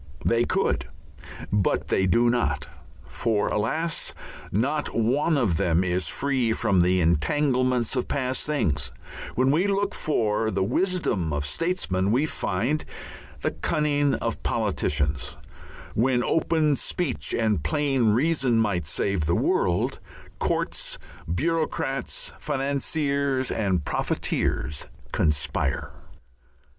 [0.25, 0.89] They could
[1.53, 2.67] but they do not.
[3.05, 4.15] For alas!
[4.51, 8.91] not one of them is free from the entanglements of past things;
[9.35, 12.83] when we look for the wisdom of statesmen we find
[13.41, 15.37] the cunning of politicians;
[15.93, 19.99] when open speech and plain reason might save the world,
[20.39, 20.97] courts,
[21.31, 25.91] bureaucrats, financiers and profiteers conspire.